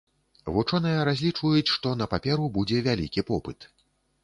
Вучоныя 0.53 1.03
разлічваюць, 1.09 1.69
што 1.75 1.93
на 2.01 2.09
паперу 2.15 2.51
будзе 2.59 2.83
вялікі 2.91 3.27
попыт. 3.31 3.71